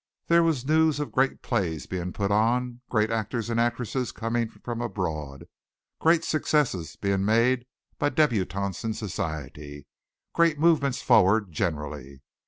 There 0.29 0.41
was 0.41 0.65
news 0.65 0.99
of 0.99 1.11
great 1.11 1.43
plays 1.43 1.85
being 1.85 2.11
put 2.11 2.31
on; 2.31 2.81
great 2.89 3.11
actors 3.11 3.51
and 3.51 3.59
actresses 3.59 4.11
coming 4.11 4.49
from 4.49 4.81
abroad; 4.81 5.45
great 5.99 6.25
successes 6.25 6.95
being 6.95 7.23
made 7.23 7.67
by 7.99 8.09
débutantes 8.09 8.83
in 8.83 8.95
society; 8.95 9.85
great 10.33 10.57
movements 10.57 11.03
forwarded 11.03 11.53
generally. 11.53 12.23